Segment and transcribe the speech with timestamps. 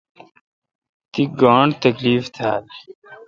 [1.11, 2.63] تی گاݨڈ تکیف تھال۔